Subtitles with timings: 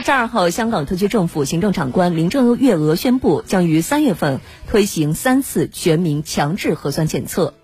[0.00, 7.60] 二十二号香港特区政府行政长官林郑月娥宣布将于三月份推行三次全民强制核酸检测。